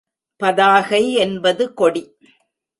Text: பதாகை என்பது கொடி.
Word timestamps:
பதாகை 0.39 1.13
என்பது 1.13 1.73
கொடி. 1.73 2.03